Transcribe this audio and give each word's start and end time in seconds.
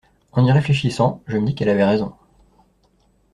En 0.31 0.43
y 0.45 0.51
réfléchissant, 0.51 1.21
je 1.27 1.37
me 1.37 1.45
dis 1.45 1.53
qu'elle 1.53 1.69
avait 1.69 1.83
raison. 1.85 2.15